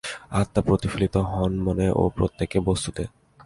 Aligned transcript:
আত্মা 0.31 0.61
প্রতিফলিত 0.61 1.15
হন 1.31 1.51
মনে 1.59 1.87
ও 1.95 2.03
প্রত্যেক 2.09 2.51
বস্তুতে। 2.65 3.03